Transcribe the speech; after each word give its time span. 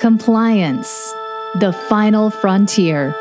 Compliance, 0.00 1.12
the 1.56 1.74
final 1.90 2.30
frontier. 2.30 3.14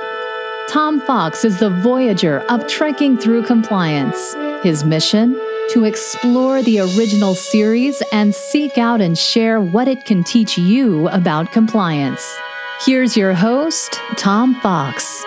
Tom 0.69 1.01
Fox 1.01 1.43
is 1.43 1.59
the 1.59 1.69
voyager 1.69 2.39
of 2.49 2.65
trekking 2.67 3.17
through 3.17 3.43
compliance. 3.43 4.33
His 4.63 4.85
mission? 4.85 5.33
To 5.71 5.83
explore 5.83 6.61
the 6.61 6.79
original 6.79 7.35
series 7.35 8.01
and 8.13 8.33
seek 8.33 8.77
out 8.77 9.01
and 9.01 9.17
share 9.17 9.59
what 9.59 9.89
it 9.89 10.05
can 10.05 10.23
teach 10.23 10.57
you 10.57 11.09
about 11.09 11.51
compliance. 11.51 12.25
Here's 12.85 13.17
your 13.17 13.33
host, 13.33 13.99
Tom 14.15 14.55
Fox. 14.61 15.25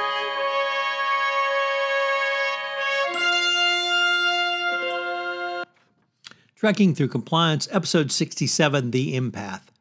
Trekking 6.57 6.95
Through 6.95 7.09
Compliance, 7.09 7.69
Episode 7.71 8.11
67 8.11 8.91
The 8.91 9.21
Empath. 9.21 9.72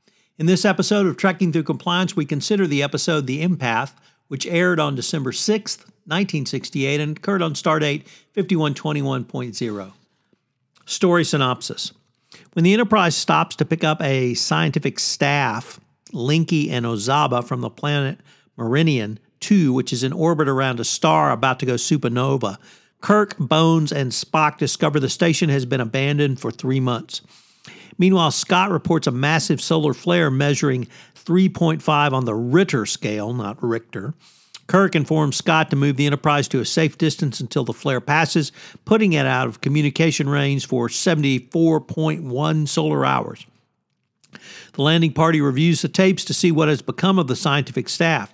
In 0.41 0.47
this 0.47 0.65
episode 0.65 1.05
of 1.05 1.17
Trekking 1.17 1.53
Through 1.53 1.61
Compliance, 1.61 2.15
we 2.15 2.25
consider 2.25 2.65
the 2.65 2.81
episode 2.81 3.27
The 3.27 3.47
Empath, 3.47 3.91
which 4.27 4.47
aired 4.47 4.79
on 4.79 4.95
December 4.95 5.31
6th, 5.31 5.81
1968, 6.05 6.99
and 6.99 7.15
occurred 7.15 7.43
on 7.43 7.53
Stardate 7.53 8.07
5121.0. 8.35 9.91
Story 10.87 11.23
synopsis 11.23 11.91
When 12.53 12.63
the 12.63 12.73
Enterprise 12.73 13.15
stops 13.15 13.55
to 13.57 13.65
pick 13.65 13.83
up 13.83 14.01
a 14.01 14.33
scientific 14.33 14.97
staff, 14.97 15.79
Linke 16.11 16.71
and 16.71 16.87
Ozaba, 16.87 17.47
from 17.47 17.61
the 17.61 17.69
planet 17.69 18.17
Marinian 18.57 19.19
2, 19.41 19.71
which 19.71 19.93
is 19.93 20.03
in 20.03 20.11
orbit 20.11 20.49
around 20.49 20.79
a 20.79 20.83
star 20.83 21.31
about 21.31 21.59
to 21.59 21.67
go 21.67 21.75
supernova, 21.75 22.57
Kirk, 22.99 23.37
Bones, 23.37 23.91
and 23.91 24.11
Spock 24.11 24.57
discover 24.57 24.99
the 24.99 25.07
station 25.07 25.49
has 25.49 25.67
been 25.67 25.81
abandoned 25.81 26.39
for 26.39 26.49
three 26.49 26.79
months. 26.79 27.21
Meanwhile, 27.97 28.31
Scott 28.31 28.71
reports 28.71 29.07
a 29.07 29.11
massive 29.11 29.61
solar 29.61 29.93
flare 29.93 30.31
measuring 30.31 30.87
3.5 31.15 32.13
on 32.13 32.25
the 32.25 32.35
Ritter 32.35 32.85
scale, 32.85 33.33
not 33.33 33.61
Richter. 33.61 34.13
Kirk 34.67 34.95
informs 34.95 35.35
Scott 35.35 35.69
to 35.69 35.75
move 35.75 35.97
the 35.97 36.05
Enterprise 36.05 36.47
to 36.47 36.61
a 36.61 36.65
safe 36.65 36.97
distance 36.97 37.41
until 37.41 37.65
the 37.65 37.73
flare 37.73 37.99
passes, 37.99 38.51
putting 38.85 39.13
it 39.13 39.25
out 39.25 39.47
of 39.47 39.59
communication 39.59 40.29
range 40.29 40.65
for 40.65 40.87
74.1 40.87 42.67
solar 42.67 43.05
hours. 43.05 43.45
The 44.73 44.81
landing 44.81 45.11
party 45.11 45.41
reviews 45.41 45.81
the 45.81 45.89
tapes 45.89 46.23
to 46.25 46.33
see 46.33 46.51
what 46.51 46.69
has 46.69 46.81
become 46.81 47.19
of 47.19 47.27
the 47.27 47.35
scientific 47.35 47.89
staff. 47.89 48.33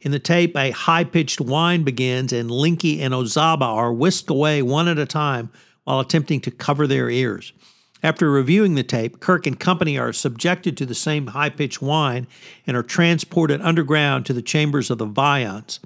In 0.00 0.12
the 0.12 0.20
tape, 0.20 0.56
a 0.56 0.70
high 0.70 1.04
pitched 1.04 1.40
whine 1.40 1.82
begins, 1.82 2.32
and 2.32 2.50
Linke 2.50 3.00
and 3.00 3.12
Ozaba 3.12 3.62
are 3.62 3.92
whisked 3.92 4.30
away 4.30 4.62
one 4.62 4.86
at 4.86 4.98
a 4.98 5.06
time 5.06 5.50
while 5.82 5.98
attempting 5.98 6.40
to 6.42 6.50
cover 6.50 6.86
their 6.86 7.10
ears. 7.10 7.52
After 8.04 8.30
reviewing 8.30 8.74
the 8.74 8.82
tape, 8.82 9.18
Kirk 9.18 9.46
and 9.46 9.58
company 9.58 9.96
are 9.96 10.12
subjected 10.12 10.76
to 10.76 10.84
the 10.84 10.94
same 10.94 11.28
high 11.28 11.48
pitched 11.48 11.80
whine 11.80 12.26
and 12.66 12.76
are 12.76 12.82
transported 12.82 13.62
underground 13.62 14.26
to 14.26 14.34
the 14.34 14.42
chambers 14.42 14.90
of 14.90 14.98
the 14.98 15.06
Vians, 15.06 15.78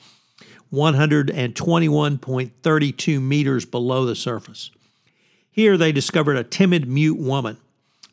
121.32 0.73 3.23
meters 3.23 3.65
below 3.65 4.05
the 4.05 4.17
surface. 4.17 4.73
Here 5.53 5.77
they 5.77 5.93
discovered 5.93 6.37
a 6.37 6.43
timid, 6.43 6.89
mute 6.89 7.19
woman. 7.19 7.59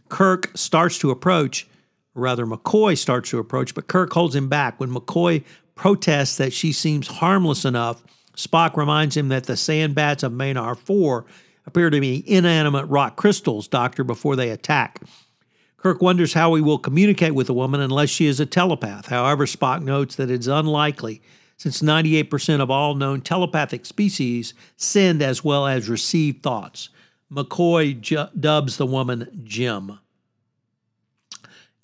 Kirk 0.07 0.51
starts 0.53 0.99
to 0.99 1.09
approach, 1.09 1.65
rather, 2.13 2.45
McCoy 2.45 2.95
starts 2.95 3.31
to 3.31 3.39
approach, 3.39 3.73
but 3.73 3.87
Kirk 3.87 4.13
holds 4.13 4.35
him 4.35 4.47
back. 4.47 4.79
When 4.79 4.93
McCoy 4.93 5.43
protests 5.73 6.37
that 6.37 6.53
she 6.53 6.73
seems 6.73 7.07
harmless 7.07 7.65
enough, 7.65 8.03
Spock 8.37 8.77
reminds 8.77 9.17
him 9.17 9.29
that 9.29 9.45
the 9.45 9.57
sand 9.57 9.95
bats 9.95 10.21
of 10.21 10.31
Manar 10.31 10.75
4 10.75 11.25
appear 11.65 11.89
to 11.89 11.99
be 11.99 12.23
inanimate 12.31 12.87
rock 12.87 13.15
crystals, 13.15 13.67
Doctor, 13.67 14.03
before 14.03 14.35
they 14.35 14.49
attack. 14.49 15.01
Kirk 15.77 16.01
wonders 16.01 16.33
how 16.33 16.55
he 16.55 16.61
will 16.61 16.79
communicate 16.79 17.35
with 17.35 17.47
the 17.47 17.53
woman 17.53 17.79
unless 17.79 18.09
she 18.09 18.25
is 18.25 18.39
a 18.39 18.45
telepath. 18.45 19.07
However, 19.07 19.45
Spock 19.45 19.83
notes 19.83 20.15
that 20.15 20.31
it's 20.31 20.47
unlikely, 20.47 21.21
since 21.57 21.81
98% 21.81 22.59
of 22.59 22.71
all 22.71 22.95
known 22.95 23.21
telepathic 23.21 23.85
species 23.85 24.53
send 24.77 25.21
as 25.21 25.43
well 25.43 25.67
as 25.67 25.87
receive 25.87 26.37
thoughts. 26.41 26.89
McCoy 27.31 27.99
ju- 27.99 28.27
dubs 28.39 28.77
the 28.77 28.85
woman 28.85 29.41
Jem. 29.43 29.99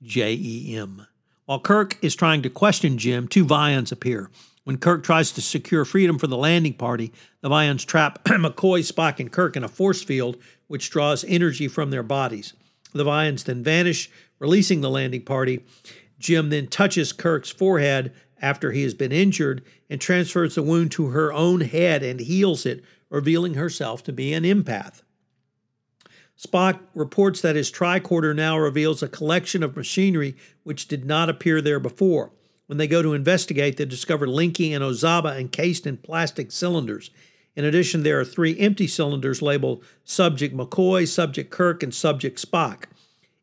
J 0.01 0.33
E 0.33 0.75
M. 0.75 1.05
While 1.45 1.59
Kirk 1.59 1.97
is 2.03 2.15
trying 2.15 2.41
to 2.41 2.49
question 2.49 2.97
Jem, 2.97 3.27
two 3.27 3.45
Vians 3.45 3.91
appear. 3.91 4.29
When 4.71 4.77
Kirk 4.77 5.03
tries 5.03 5.33
to 5.33 5.41
secure 5.41 5.83
freedom 5.83 6.17
for 6.17 6.27
the 6.27 6.37
landing 6.37 6.75
party, 6.75 7.11
the 7.41 7.49
Vians 7.49 7.85
trap 7.85 8.23
McCoy, 8.23 8.89
Spock, 8.89 9.19
and 9.19 9.29
Kirk 9.29 9.57
in 9.57 9.65
a 9.65 9.67
force 9.67 10.01
field 10.01 10.37
which 10.67 10.89
draws 10.89 11.25
energy 11.25 11.67
from 11.67 11.89
their 11.89 12.03
bodies. 12.03 12.53
The 12.93 13.03
Vians 13.03 13.43
then 13.43 13.65
vanish, 13.65 14.09
releasing 14.39 14.79
the 14.79 14.89
landing 14.89 15.25
party. 15.25 15.65
Jem 16.19 16.51
then 16.51 16.67
touches 16.67 17.11
Kirk's 17.11 17.49
forehead 17.49 18.13
after 18.41 18.71
he 18.71 18.83
has 18.83 18.93
been 18.93 19.11
injured 19.11 19.61
and 19.89 19.99
transfers 19.99 20.55
the 20.55 20.63
wound 20.63 20.93
to 20.93 21.07
her 21.07 21.33
own 21.33 21.59
head 21.59 22.01
and 22.01 22.21
heals 22.21 22.65
it, 22.65 22.81
revealing 23.09 23.55
herself 23.55 24.01
to 24.05 24.13
be 24.13 24.31
an 24.31 24.45
empath. 24.45 25.01
Spock 26.39 26.79
reports 26.95 27.41
that 27.41 27.57
his 27.57 27.69
tricorder 27.69 28.33
now 28.33 28.57
reveals 28.57 29.03
a 29.03 29.09
collection 29.09 29.63
of 29.63 29.75
machinery 29.75 30.37
which 30.63 30.87
did 30.87 31.03
not 31.03 31.27
appear 31.27 31.59
there 31.59 31.81
before. 31.81 32.31
When 32.71 32.77
they 32.77 32.87
go 32.87 33.01
to 33.01 33.13
investigate, 33.13 33.75
they 33.75 33.83
discover 33.83 34.25
Linke 34.25 34.61
and 34.61 34.81
Ozaba 34.81 35.37
encased 35.37 35.85
in 35.85 35.97
plastic 35.97 36.53
cylinders. 36.53 37.11
In 37.53 37.65
addition, 37.65 38.03
there 38.03 38.17
are 38.17 38.23
three 38.23 38.57
empty 38.57 38.87
cylinders 38.87 39.41
labeled 39.41 39.83
Subject 40.05 40.55
McCoy, 40.55 41.05
Subject 41.05 41.51
Kirk, 41.51 41.83
and 41.83 41.93
Subject 41.93 42.41
Spock. 42.41 42.85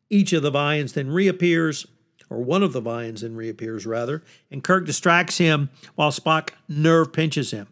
Each 0.09 0.33
of 0.33 0.41
the 0.41 0.51
Vians 0.51 0.93
then 0.93 1.11
reappears, 1.11 1.85
or 2.27 2.39
one 2.39 2.63
of 2.63 2.73
the 2.73 2.81
Vians 2.81 3.21
then 3.21 3.35
reappears, 3.35 3.85
rather, 3.85 4.23
and 4.49 4.63
Kirk 4.63 4.87
distracts 4.87 5.37
him 5.37 5.69
while 5.93 6.09
Spock 6.09 6.53
nerve 6.67 7.13
pinches 7.13 7.51
him. 7.51 7.67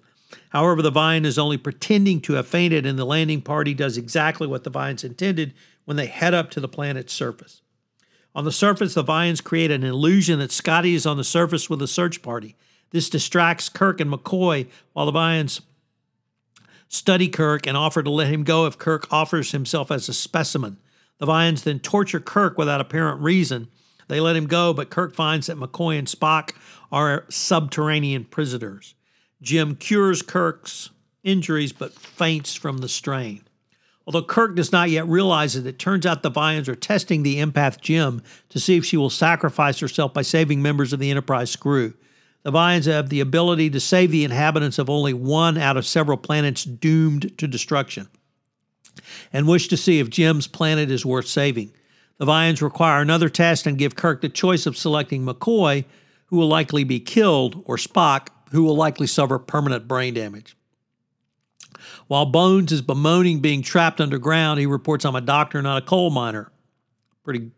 However, 0.49 0.83
the 0.83 0.91
Vian 0.91 1.25
is 1.25 1.39
only 1.39 1.57
pretending 1.57 2.21
to 2.21 2.33
have 2.33 2.47
fainted, 2.47 2.85
and 2.85 2.99
the 2.99 3.03
landing 3.03 3.41
party 3.41 3.73
does 3.73 3.97
exactly 3.97 4.45
what 4.45 4.63
the 4.63 4.69
Vians 4.69 5.03
intended 5.03 5.55
when 5.85 5.97
they 5.97 6.05
head 6.05 6.35
up 6.35 6.51
to 6.51 6.59
the 6.59 6.67
planet's 6.67 7.13
surface. 7.13 7.63
On 8.37 8.45
the 8.45 8.51
surface, 8.51 8.93
the 8.93 9.03
Vians 9.03 9.43
create 9.43 9.71
an 9.71 9.83
illusion 9.83 10.37
that 10.37 10.51
Scotty 10.51 10.93
is 10.93 11.07
on 11.07 11.17
the 11.17 11.23
surface 11.23 11.71
with 11.71 11.81
a 11.81 11.87
search 11.87 12.21
party. 12.21 12.55
This 12.91 13.09
distracts 13.09 13.67
Kirk 13.67 13.99
and 13.99 14.11
McCoy 14.13 14.67
while 14.93 15.07
the 15.07 15.11
Vians 15.11 15.61
study 16.87 17.29
Kirk 17.29 17.65
and 17.65 17.75
offer 17.75 18.03
to 18.03 18.11
let 18.11 18.27
him 18.27 18.43
go 18.43 18.67
if 18.67 18.77
Kirk 18.77 19.11
offers 19.11 19.53
himself 19.53 19.89
as 19.89 20.07
a 20.07 20.13
specimen. 20.13 20.77
The 21.17 21.25
Vians 21.25 21.63
then 21.63 21.79
torture 21.79 22.19
Kirk 22.19 22.59
without 22.59 22.79
apparent 22.79 23.21
reason. 23.21 23.69
They 24.07 24.19
let 24.19 24.35
him 24.35 24.45
go, 24.45 24.71
but 24.71 24.91
Kirk 24.91 25.15
finds 25.15 25.47
that 25.47 25.57
McCoy 25.57 25.97
and 25.97 26.07
Spock 26.07 26.51
are 26.91 27.25
subterranean 27.29 28.25
prisoners. 28.25 28.93
Jem 29.41 29.75
cures 29.75 30.21
Kirk's 30.21 30.91
injuries 31.23 31.73
but 31.73 31.91
faints 31.91 32.53
from 32.53 32.77
the 32.77 32.87
strain. 32.87 33.46
Although 34.07 34.23
Kirk 34.23 34.55
does 34.55 34.71
not 34.71 34.89
yet 34.89 35.05
realize 35.05 35.57
it, 35.57 35.67
it 35.67 35.77
turns 35.77 36.05
out 36.05 36.23
the 36.23 36.31
Vians 36.31 36.69
are 36.69 36.75
testing 36.75 37.23
the 37.23 37.39
empath 37.39 37.81
Jem 37.81 38.21
to 38.47 38.59
see 38.59 38.77
if 38.77 38.85
she 38.85 38.95
will 38.95 39.09
sacrifice 39.09 39.79
herself 39.79 40.13
by 40.13 40.21
saving 40.21 40.61
members 40.61 40.93
of 40.93 40.99
the 40.99 41.11
Enterprise 41.11 41.57
crew. 41.57 41.93
The 42.43 42.51
Vians 42.53 42.85
have 42.85 43.09
the 43.09 43.19
ability 43.19 43.69
to 43.71 43.81
save 43.81 44.09
the 44.11 44.23
inhabitants 44.23 44.79
of 44.79 44.89
only 44.89 45.13
one 45.13 45.57
out 45.57 45.75
of 45.75 45.85
several 45.85 46.17
planets 46.17 46.63
doomed 46.63 47.37
to 47.37 47.49
destruction, 47.49 48.07
and 49.33 49.45
wish 49.45 49.67
to 49.67 49.75
see 49.75 49.99
if 49.99 50.09
Jem's 50.09 50.47
planet 50.47 50.89
is 50.89 51.05
worth 51.05 51.27
saving. 51.27 51.73
The 52.17 52.25
Vians 52.25 52.61
require 52.61 53.01
another 53.01 53.27
test 53.27 53.67
and 53.67 53.77
give 53.77 53.97
Kirk 53.97 54.21
the 54.21 54.29
choice 54.29 54.65
of 54.65 54.77
selecting 54.77 55.25
McCoy, 55.25 55.83
who 56.27 56.37
will 56.37 56.47
likely 56.47 56.85
be 56.85 57.01
killed, 57.01 57.61
or 57.65 57.75
Spock, 57.75 58.29
who 58.51 58.63
will 58.63 58.77
likely 58.77 59.07
suffer 59.07 59.37
permanent 59.37 59.85
brain 59.85 60.13
damage. 60.13 60.55
While 62.07 62.25
Bones 62.25 62.71
is 62.71 62.81
bemoaning 62.81 63.39
being 63.39 63.61
trapped 63.61 64.01
underground, 64.01 64.59
he 64.59 64.65
reports, 64.65 65.05
I'm 65.05 65.15
a 65.15 65.21
doctor, 65.21 65.61
not 65.61 65.83
a 65.83 65.85
coal 65.85 66.09
miner. 66.09 66.51
Pretty 67.23 67.51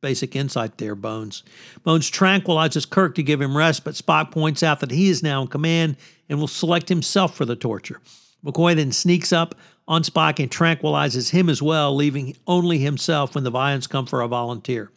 basic 0.00 0.36
insight 0.36 0.78
there, 0.78 0.94
Bones. 0.94 1.42
Bones 1.82 2.10
tranquilizes 2.10 2.88
Kirk 2.88 3.14
to 3.16 3.22
give 3.22 3.40
him 3.40 3.56
rest, 3.56 3.84
but 3.84 3.94
Spock 3.94 4.30
points 4.30 4.62
out 4.62 4.80
that 4.80 4.90
he 4.90 5.08
is 5.08 5.22
now 5.22 5.42
in 5.42 5.48
command 5.48 5.96
and 6.28 6.38
will 6.38 6.46
select 6.46 6.88
himself 6.88 7.34
for 7.34 7.44
the 7.44 7.56
torture. 7.56 8.00
McCoy 8.44 8.76
then 8.76 8.92
sneaks 8.92 9.32
up 9.32 9.54
on 9.88 10.02
Spock 10.02 10.38
and 10.38 10.50
tranquilizes 10.50 11.30
him 11.30 11.48
as 11.48 11.62
well, 11.62 11.94
leaving 11.94 12.36
only 12.46 12.78
himself 12.78 13.34
when 13.34 13.44
the 13.44 13.52
Vians 13.52 13.88
come 13.88 14.06
for 14.06 14.20
a 14.20 14.28
volunteer. 14.28 14.90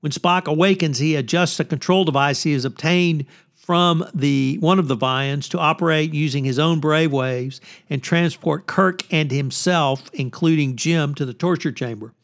When 0.00 0.12
Spock 0.12 0.46
awakens, 0.46 0.98
he 0.98 1.16
adjusts 1.16 1.58
a 1.58 1.64
control 1.64 2.04
device 2.04 2.42
he 2.42 2.52
has 2.52 2.64
obtained 2.64 3.26
from 3.68 4.02
the 4.14 4.56
one 4.60 4.78
of 4.78 4.88
the 4.88 4.96
Vians 4.96 5.46
to 5.46 5.58
operate 5.58 6.14
using 6.14 6.42
his 6.42 6.58
own 6.58 6.80
brainwaves 6.80 7.60
and 7.90 8.02
transport 8.02 8.66
Kirk 8.66 9.02
and 9.12 9.30
himself, 9.30 10.08
including 10.14 10.74
Jem, 10.74 11.14
to 11.16 11.26
the 11.26 11.34
torture 11.34 11.70
chamber. 11.70 12.14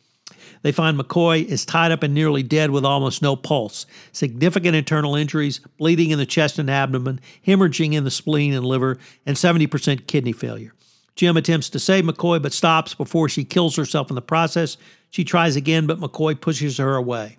They 0.63 0.73
find 0.73 0.99
McCoy 0.99 1.45
is 1.45 1.67
tied 1.67 1.93
up 1.93 2.03
and 2.03 2.15
nearly 2.15 2.43
dead 2.43 2.71
with 2.71 2.87
almost 2.87 3.21
no 3.21 3.37
pulse, 3.37 3.85
significant 4.11 4.75
internal 4.75 5.17
injuries, 5.17 5.61
bleeding 5.77 6.13
in 6.13 6.19
the 6.19 6.25
chest 6.25 6.59
and 6.59 6.71
abdomen, 6.71 7.21
hemorrhaging 7.47 7.93
in 7.93 8.05
the 8.05 8.11
spleen 8.11 8.55
and 8.55 8.65
liver, 8.65 8.97
and 9.27 9.37
70% 9.37 10.07
kidney 10.07 10.33
failure. 10.33 10.73
Jem 11.15 11.37
attempts 11.37 11.69
to 11.69 11.79
save 11.79 12.05
McCoy 12.05 12.41
but 12.41 12.55
stops 12.55 12.95
before 12.95 13.29
she 13.29 13.45
kills 13.45 13.77
herself 13.77 14.09
in 14.09 14.15
the 14.15 14.23
process. 14.23 14.79
She 15.11 15.25
tries 15.25 15.57
again, 15.57 15.87
but 15.87 16.01
McCoy 16.01 16.41
pushes 16.41 16.79
her 16.79 16.97
away. 16.97 17.37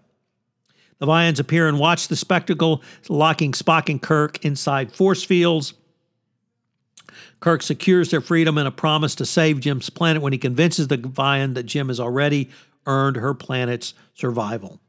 The 0.99 1.05
Vians 1.05 1.39
appear 1.39 1.67
and 1.67 1.79
watch 1.79 2.07
the 2.07 2.15
spectacle, 2.15 2.81
locking 3.09 3.51
Spock 3.51 3.89
and 3.89 4.01
Kirk 4.01 4.43
inside 4.45 4.91
force 4.91 5.23
fields. 5.23 5.73
Kirk 7.39 7.61
secures 7.61 8.11
their 8.11 8.21
freedom 8.21 8.57
and 8.57 8.67
a 8.67 8.71
promise 8.71 9.15
to 9.15 9.25
save 9.25 9.59
Jem's 9.59 9.89
planet 9.89 10.21
when 10.21 10.33
he 10.33 10.39
convinces 10.39 10.87
the 10.87 10.97
Vian 10.97 11.53
that 11.55 11.63
Jem 11.63 11.89
has 11.89 11.99
already 11.99 12.49
earned 12.87 13.17
her 13.17 13.33
planet's 13.33 13.93
survival. 14.13 14.79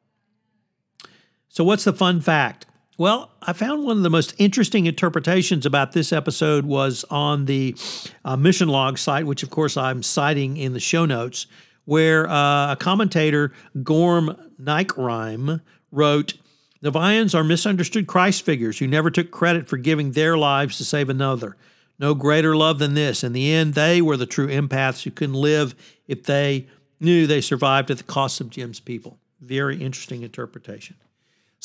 So, 1.49 1.65
what's 1.65 1.85
the 1.85 1.93
fun 1.93 2.21
fact? 2.21 2.67
Well, 2.99 3.31
I 3.43 3.53
found 3.53 3.85
one 3.85 3.99
of 3.99 4.03
the 4.03 4.11
most 4.11 4.35
interesting 4.39 4.87
interpretations 4.87 5.67
about 5.67 5.93
this 5.93 6.13
episode 6.15 6.65
was 6.65 7.05
on 7.11 7.45
the 7.45 7.77
uh, 8.25 8.37
mission 8.37 8.69
log 8.69 8.97
site, 8.97 9.27
which 9.27 9.43
of 9.43 9.51
course 9.51 9.77
I'm 9.77 10.03
citing 10.03 10.57
in 10.57 10.73
the 10.73 10.81
show 10.81 11.05
notes, 11.05 11.47
where 11.85 12.27
uh, 12.27 12.73
a 12.73 12.77
commentator, 12.77 13.53
Gorm 13.83 14.35
Nykrime, 14.61 15.61
wrote, 15.91 16.35
The 16.81 16.93
Vians 16.93 17.35
are 17.35 17.45
misunderstood 17.45 18.07
Christ 18.07 18.43
figures 18.43 18.79
who 18.79 18.87
never 18.87 19.11
took 19.11 19.31
credit 19.31 19.69
for 19.69 19.77
giving 19.77 20.13
their 20.13 20.37
lives 20.37 20.79
to 20.79 20.85
save 20.85 21.09
another. 21.09 21.57
No 21.99 22.15
greater 22.15 22.57
love 22.57 22.79
than 22.79 22.95
this. 22.95 23.25
In 23.25 23.33
the 23.33 23.53
end, 23.53 23.75
they 23.75 24.03
were 24.03 24.17
the 24.17 24.27
true 24.27 24.49
empaths 24.49 25.03
who 25.03 25.11
couldn't 25.11 25.35
live 25.35 25.75
if 26.07 26.25
they 26.25 26.67
knew 27.01 27.27
they 27.27 27.41
survived 27.41 27.91
at 27.91 27.99
the 27.99 28.05
cost 28.05 28.41
of 28.41 28.51
Jem's 28.51 28.81
people. 28.81 29.19
Very 29.41 29.81
interesting 29.83 30.23
interpretation. 30.23 30.97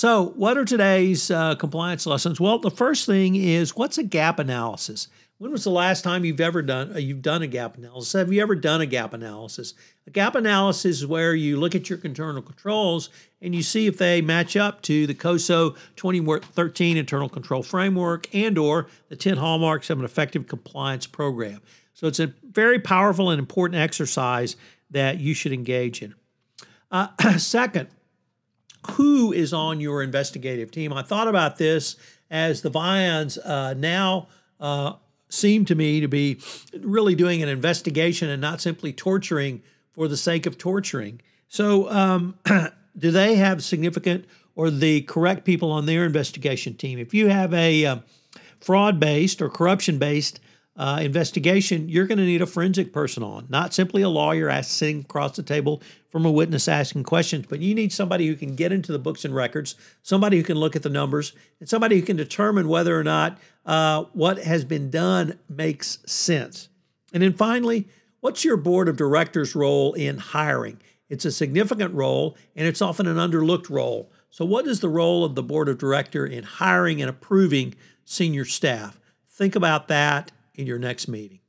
So, 0.02 0.34
what 0.36 0.58
are 0.58 0.66
today's 0.66 1.30
uh, 1.30 1.54
compliance 1.54 2.08
lessons? 2.08 2.40
Well, 2.40 2.58
the 2.58 2.72
first 2.72 3.06
thing 3.06 3.36
is 3.36 3.76
what's 3.76 4.00
a 4.00 4.04
gap 4.04 4.40
analysis? 4.40 5.10
When 5.38 5.52
was 5.52 5.64
the 5.64 5.70
last 5.70 6.04
time 6.04 6.26
you've 6.26 6.42
ever 6.42 6.64
done 6.64 6.96
uh, 6.96 6.98
you've 6.98 7.22
done 7.22 7.44
a 7.44 7.48
gap 7.48 7.78
analysis? 7.78 8.14
Have 8.14 8.34
you 8.34 8.42
ever 8.42 8.56
done 8.56 8.82
a 8.82 8.88
gap 8.88 9.14
analysis? 9.14 9.76
A 10.08 10.10
gap 10.10 10.34
analysis 10.34 11.02
is 11.02 11.06
where 11.06 11.36
you 11.36 11.60
look 11.60 11.76
at 11.76 11.88
your 11.88 12.00
internal 12.04 12.42
controls 12.42 13.12
and 13.44 13.54
you 13.54 13.62
see 13.62 13.86
if 13.86 14.00
they 14.00 14.24
match 14.24 14.58
up 14.58 14.82
to 14.82 15.06
the 15.06 15.14
COSO 15.14 15.76
2013 15.98 16.98
internal 16.98 17.30
control 17.30 17.62
framework 17.62 18.28
and 18.34 18.58
or 18.58 18.88
the 19.10 19.16
10 19.16 19.38
hallmarks 19.38 19.92
of 19.92 20.00
an 20.00 20.06
effective 20.06 20.48
compliance 20.48 21.06
program. 21.06 21.62
So 21.94 22.08
it's 22.08 22.20
a 22.20 22.34
very 22.52 22.80
powerful 22.80 23.30
and 23.30 23.38
important 23.38 23.80
exercise 23.80 24.56
that 24.90 25.20
you 25.20 25.36
should 25.36 25.54
engage 25.54 26.02
in. 26.02 26.16
Uh, 26.90 27.10
second, 27.38 27.88
who 28.94 29.32
is 29.32 29.54
on 29.54 29.80
your 29.80 30.04
investigative 30.04 30.72
team. 30.72 30.94
I 30.94 31.04
thought 31.04 31.28
about 31.28 31.58
this 31.58 31.96
as 32.30 32.62
the 32.62 32.72
Vians 32.72 33.38
uh, 33.44 33.74
now 33.74 34.28
uh, 34.60 34.94
seem 35.30 35.66
to 35.66 35.76
me 35.76 36.00
to 36.02 36.08
be 36.08 36.40
really 36.80 37.16
doing 37.16 37.42
an 37.44 37.50
investigation 37.50 38.30
and 38.30 38.42
not 38.42 38.62
simply 38.62 38.94
torturing 38.94 39.62
for 39.92 40.08
the 40.08 40.18
sake 40.18 40.46
of 40.46 40.58
torturing. 40.58 41.22
So, 41.48 41.90
um, 41.90 42.38
do 42.98 43.12
they 43.12 43.36
have 43.36 43.64
significant 43.64 44.26
or 44.56 44.70
the 44.70 45.02
correct 45.02 45.46
people 45.46 45.72
on 45.72 45.86
their 45.86 46.06
investigation 46.06 46.76
team? 46.76 47.00
If 47.00 47.14
you 47.14 47.28
have 47.28 47.54
a 47.54 47.86
uh, 47.86 47.98
fraud 48.60 49.00
based 49.00 49.42
or 49.42 49.50
corruption 49.50 49.98
based 49.98 50.40
uh, 50.78 51.00
investigation, 51.02 51.90
you're 51.90 52.08
going 52.08 52.18
to 52.18 52.26
need 52.26 52.42
a 52.42 52.46
forensic 52.46 52.94
person 52.94 53.24
on, 53.24 53.46
not 53.50 53.74
simply 53.74 54.02
a 54.02 54.10
lawyer 54.10 54.62
sitting 54.64 55.02
across 55.02 55.36
the 55.36 55.44
table 55.44 55.82
from 56.10 56.26
a 56.26 56.32
witness 56.32 56.68
asking 56.68 57.04
questions, 57.04 57.46
but 57.48 57.60
you 57.60 57.76
need 57.76 57.92
somebody 57.92 58.28
who 58.28 58.36
can 58.36 58.56
get 58.56 58.72
into 58.72 58.92
the 58.92 59.00
books 59.00 59.26
and 59.26 59.36
records, 59.36 59.76
somebody 60.02 60.38
who 60.38 60.44
can 60.44 60.58
look 60.58 60.76
at 60.76 60.84
the 60.84 60.90
numbers, 60.90 61.34
and 61.60 61.68
somebody 61.68 62.00
who 62.00 62.06
can 62.06 62.16
determine 62.16 62.68
whether 62.68 62.98
or 62.98 63.04
not 63.04 63.38
uh, 63.66 64.04
what 64.14 64.40
has 64.40 64.64
been 64.64 64.90
done 64.90 65.38
makes 65.50 66.00
sense. 66.06 66.70
And 67.14 67.22
then 67.22 67.34
finally, 67.34 67.88
what's 68.22 68.46
your 68.46 68.58
board 68.58 68.88
of 68.88 68.96
directors' 68.96 69.56
role 69.56 69.94
in 69.94 70.18
hiring? 70.18 70.80
It's 71.10 71.26
a 71.26 71.32
significant 71.32 71.94
role, 71.94 72.38
and 72.56 72.66
it's 72.66 72.82
often 72.82 73.08
an 73.08 73.18
underlooked 73.18 73.70
role. 73.70 74.10
So, 74.30 74.46
what 74.46 74.66
is 74.66 74.80
the 74.80 74.88
role 74.88 75.26
of 75.26 75.36
the 75.36 75.44
board 75.44 75.68
of 75.68 75.78
director 75.78 76.26
in 76.26 76.44
hiring 76.44 77.02
and 77.02 77.10
approving 77.10 77.76
senior 78.06 78.46
staff? 78.46 78.98
Think 79.30 79.58
about 79.58 79.90
that 79.90 80.32
in 80.62 80.68
your 80.68 80.80
next 80.80 81.08
meeting. 81.08 81.40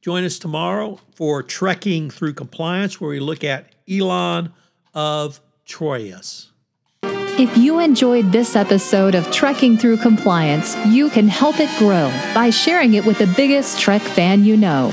Join 0.00 0.24
us 0.24 0.38
tomorrow 0.38 1.00
for 1.14 1.42
Trekking 1.42 2.10
Through 2.10 2.34
Compliance, 2.34 3.00
where 3.00 3.10
we 3.10 3.18
look 3.18 3.42
at 3.42 3.74
Elaan 3.88 4.52
of 4.94 5.40
Troyius. 5.66 6.48
If 7.38 7.56
you 7.56 7.78
enjoyed 7.78 8.30
this 8.30 8.54
episode 8.54 9.14
of 9.14 9.30
Trekking 9.32 9.78
Through 9.78 9.96
Compliance, 9.96 10.76
you 10.86 11.08
can 11.08 11.28
help 11.28 11.58
it 11.60 11.70
grow 11.78 12.10
by 12.34 12.50
sharing 12.50 12.94
it 12.94 13.06
with 13.06 13.18
the 13.18 13.32
biggest 13.36 13.80
Trek 13.80 14.02
fan 14.02 14.44
you 14.44 14.56
know. 14.56 14.92